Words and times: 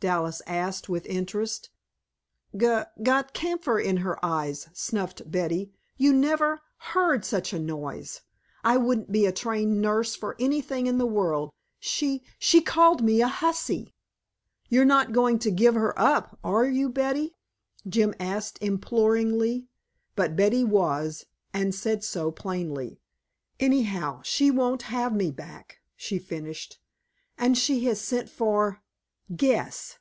Dallas 0.00 0.40
asked 0.46 0.88
with 0.88 1.04
interest. 1.04 1.68
"G 2.56 2.84
got 3.02 3.34
camphor 3.34 3.78
in 3.78 3.98
her 3.98 4.18
eyes," 4.24 4.70
snuffed 4.72 5.30
Betty. 5.30 5.74
"You 5.98 6.14
never 6.14 6.62
heard 6.94 7.22
such 7.26 7.52
a 7.52 7.58
noise. 7.58 8.22
I 8.64 8.78
wouldn't 8.78 9.12
be 9.12 9.26
a 9.26 9.30
trained 9.32 9.82
nurse 9.82 10.16
for 10.16 10.36
anything 10.38 10.86
in 10.86 10.96
the 10.96 11.04
world. 11.04 11.50
She 11.78 12.22
she 12.38 12.62
called 12.62 13.02
me 13.04 13.20
a 13.20 13.28
hussy!" 13.28 13.92
"You're 14.70 14.86
not 14.86 15.12
going 15.12 15.38
to 15.40 15.50
give 15.50 15.74
her 15.74 15.92
up, 15.98 16.38
are 16.42 16.64
you, 16.66 16.88
Betty?" 16.88 17.34
Jim 17.86 18.14
asked 18.18 18.56
imploringly. 18.62 19.68
But 20.16 20.34
Betty 20.34 20.64
was, 20.64 21.26
and 21.52 21.74
said 21.74 22.02
so 22.02 22.30
plainly. 22.30 23.02
"Anyhow, 23.58 24.22
she 24.24 24.50
won't 24.50 24.84
have 24.84 25.14
me 25.14 25.30
back," 25.30 25.80
she 25.94 26.18
finished, 26.18 26.80
"and 27.36 27.58
she 27.58 27.84
has 27.84 28.00
sent 28.00 28.30
for 28.30 28.80
guess!" 29.36 29.96